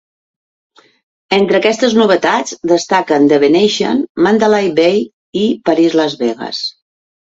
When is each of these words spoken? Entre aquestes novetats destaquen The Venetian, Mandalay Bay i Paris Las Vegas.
Entre 1.37 1.59
aquestes 1.59 1.93
novetats 1.99 2.57
destaquen 2.71 3.29
The 3.33 3.39
Venetian, 3.45 4.01
Mandalay 4.29 4.73
Bay 4.81 5.01
i 5.43 5.45
Paris 5.69 5.99
Las 6.01 6.17
Vegas. 6.25 6.65